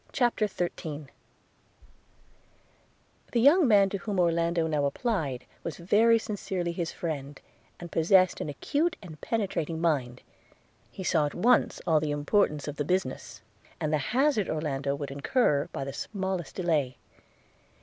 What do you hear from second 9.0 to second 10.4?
and penetrating mind.–